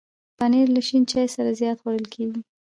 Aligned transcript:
پنېر 0.37 0.67
له 0.75 0.81
شین 0.87 1.03
چای 1.11 1.27
سره 1.35 1.51
زیات 1.59 1.77
خوړل 1.81 2.05
کېږي. 2.13 2.39